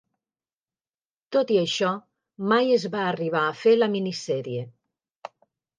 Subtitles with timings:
[1.37, 1.91] Tot i això,
[2.55, 4.67] mai es va arribar a fer la mini sèrie.